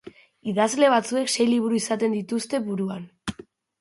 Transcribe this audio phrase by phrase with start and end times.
[0.51, 3.05] Idazle batzuek sei liburu izaten dituzte buruan.